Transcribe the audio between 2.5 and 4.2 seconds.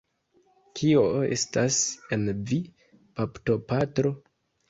vi, baptopatro?